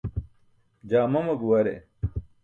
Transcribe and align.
Jaa 0.93 1.05
mama 1.15 1.35
guware. 1.43 1.75